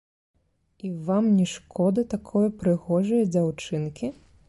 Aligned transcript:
І 0.87 0.91
вам 1.09 1.27
не 1.35 1.45
шкода 1.53 2.07
такое 2.17 2.45
прыгожае 2.65 3.25
дзяўчынкі? 3.37 4.15